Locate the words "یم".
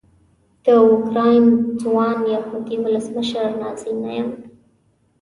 4.17-4.29